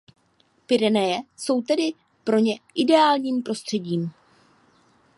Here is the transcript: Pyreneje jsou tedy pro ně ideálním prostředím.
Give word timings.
Pyreneje 0.67 1.19
jsou 1.37 1.61
tedy 1.61 1.93
pro 2.23 2.39
ně 2.39 2.59
ideálním 2.75 3.43
prostředím. 3.43 4.11